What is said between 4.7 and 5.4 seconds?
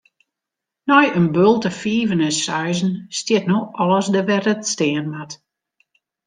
stean moat.